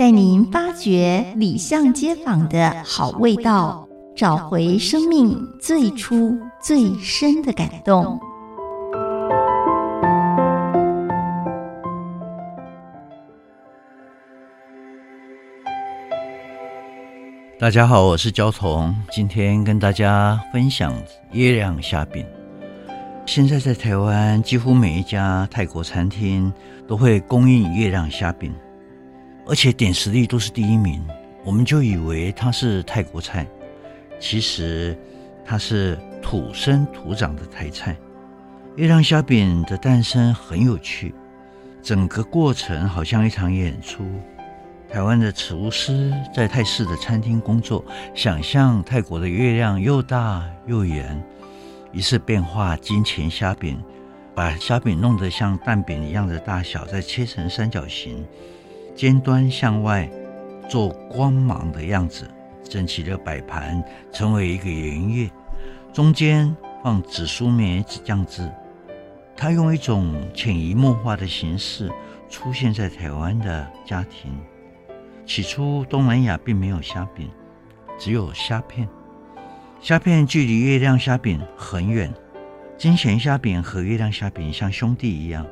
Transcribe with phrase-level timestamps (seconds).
[0.00, 3.86] 带您发掘里巷街坊的好味道，
[4.16, 8.18] 找回生命最初最深的感动。
[17.58, 20.94] 大家好，我是焦桐，今天跟大家分享
[21.32, 22.24] 月亮虾饼。
[23.26, 26.50] 现在在台湾，几乎每一家泰国餐厅
[26.88, 28.50] 都会供应月亮虾饼，
[29.50, 31.04] 而且点实力都是第一名。
[31.42, 33.44] 我们就以为它是泰国菜，
[34.20, 34.96] 其实
[35.44, 37.96] 它是土生土长的台菜。
[38.76, 41.12] 月亮虾饼的诞生很有趣，
[41.82, 44.04] 整个过程好像一场演出。
[44.88, 51.20] 台湾的厨师在泰式的餐厅工作，想象泰国的月亮又大又圆，
[51.90, 53.82] 于是变化金钱虾饼，
[54.32, 58.24] 把虾饼弄得像蛋饼一样的大小，再切成三角形，
[59.00, 60.06] 尖端向外
[60.68, 62.30] 做光芒的样子，
[62.62, 65.30] 整齐的摆盘成为一个圆月，
[65.90, 68.46] 中间放紫苏梅子酱汁。
[69.34, 71.90] 它用一种潜移默化的形式
[72.28, 74.38] 出现在台湾的家庭。
[75.24, 77.30] 起初，东南亚并没有虾饼，
[77.98, 78.86] 只有虾片。
[79.80, 82.12] 虾片距离月亮虾饼很远。
[82.76, 85.46] 金钱虾饼和月亮虾饼像兄弟一样。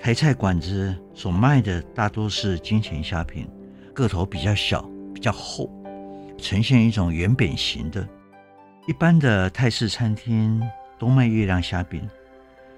[0.00, 3.48] 台菜馆子所卖的大多是金钱虾饼，
[3.92, 5.68] 个头比较小，比较厚，
[6.38, 8.06] 呈现一种圆扁形的。
[8.86, 10.62] 一般的泰式餐厅
[10.96, 12.08] 都卖月亮虾饼，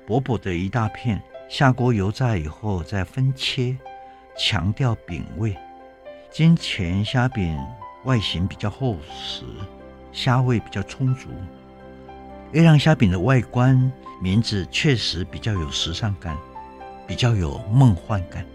[0.07, 1.21] 薄薄的一大片，
[1.51, 3.77] 下锅油炸以后再分切，
[4.39, 5.55] 强调饼味。
[6.31, 7.59] 金钱虾饼
[8.05, 9.45] 外形比较厚实，
[10.13, 11.29] 虾味比较充足。
[12.53, 13.93] 月亮虾饼的外观
[14.23, 16.35] 名字确实比较有时尚感，
[17.09, 18.47] 比较有梦幻感，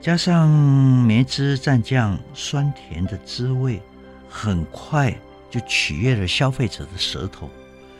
[0.00, 3.82] 加上梅汁蘸酱酸甜的滋味，
[4.30, 5.14] 很快
[5.50, 7.50] 就取悦了消费者的舌头，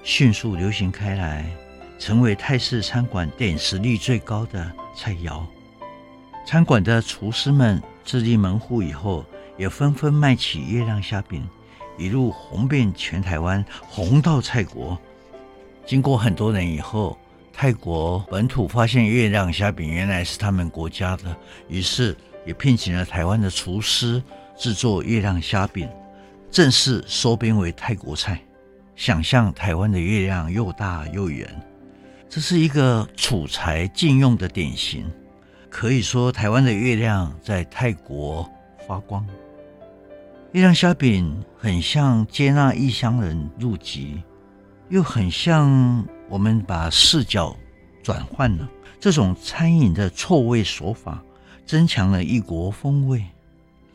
[0.03, 1.45] 迅速流行开来，
[1.99, 5.43] 成为泰式餐馆点食率最高的菜肴。
[6.47, 7.83] 餐馆的厨师们。
[8.05, 9.25] 自立门户以后，
[9.57, 11.49] 也纷纷卖起月亮虾饼，
[11.97, 14.99] 一路红遍全台湾，红到泰国。
[15.87, 17.17] 经过很多年以后，
[17.53, 21.37] 泰国本土发现月亮虾饼原来是他们国家的，
[21.69, 24.23] 于是也聘请了台湾的厨师
[24.57, 25.89] 制作月亮虾饼，
[26.51, 28.41] 正式收编为泰国菜。
[28.97, 31.49] 想象台湾的月亮又大又圆，
[32.29, 35.11] 这是一个储才禁用的典型。
[35.71, 38.51] 可以说，台湾的月亮在泰国
[38.87, 39.27] 发光。
[40.53, 44.23] 月亮虾饼很像接纳异乡人入籍，
[44.93, 47.57] 又很像我们把视角
[48.03, 48.69] 转换了。
[49.01, 51.23] 这种餐饮的错位手法，
[51.65, 53.25] 增强了异国风味。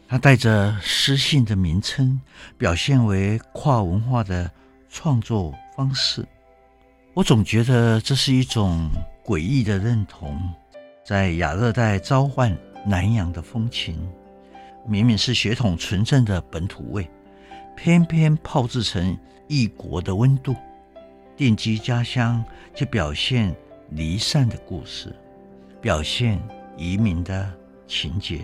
[0.08, 2.20] 它带着诗性的名称，
[2.58, 4.50] 表现为跨文化的
[4.90, 6.26] 创作方式。
[7.14, 8.90] 我总觉得这是一种
[9.24, 10.36] 诡异的认同。
[11.06, 13.96] 在亚热带召唤南洋的风情，
[14.88, 17.08] 明明是血统纯正的本土味，
[17.76, 19.16] 偏偏炮制成
[19.48, 20.56] 异国的温度，
[21.38, 22.44] 奠基家乡，
[22.74, 23.56] 却表现
[23.90, 25.16] 离散的故事，
[25.80, 26.42] 表现
[26.76, 27.50] 移民的
[27.88, 28.42] 情节。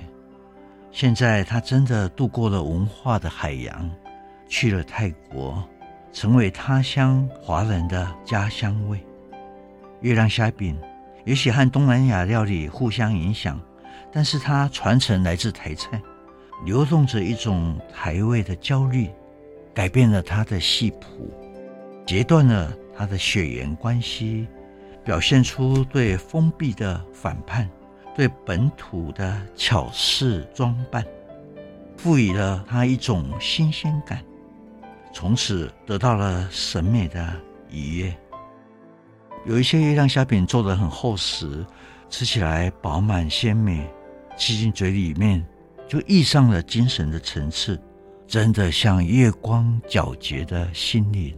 [0.92, 3.90] 现在他真的渡过了文化的海洋，
[4.48, 5.68] 去了泰国，
[6.12, 9.04] 成为他乡华人的家乡味。
[10.02, 10.80] 月亮虾饼。
[11.26, 13.58] 也许和东南亚料理互相影响，
[14.12, 16.02] 但是它传承来自台菜，
[16.66, 19.10] 流动着一种台味的焦虑，
[19.74, 21.34] 改变了他的戏谱，
[22.06, 24.48] 截断了他的血缘关系，
[25.04, 27.70] 表现出对封闭的反叛，
[28.16, 31.06] 对本土的巧饰装扮，
[31.98, 34.24] 赋予了他一种新鲜感，
[35.12, 37.36] 从此得到了审美的
[37.70, 38.16] 愉悦。
[39.46, 41.66] 有一些月亮虾饼做得很厚实，
[42.10, 43.86] 吃起来饱满鲜美，
[44.38, 45.46] 吃进嘴里面
[45.90, 47.78] 就溢上了精神的层次，
[48.26, 51.38] 真的像月光皎洁的心灵。